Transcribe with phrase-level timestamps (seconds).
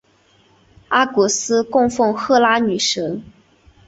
[0.87, 3.23] 阿古斯供奉赫拉女神。